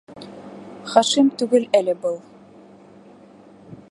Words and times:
Хашим 0.93 1.29
түгел 1.41 1.69
әле 1.81 1.97
был. 2.07 2.19